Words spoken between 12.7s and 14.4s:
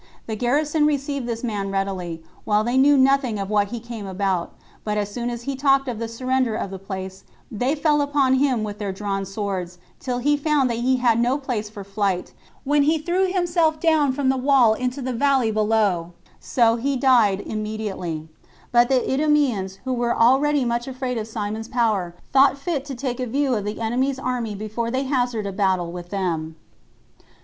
he threw himself down from the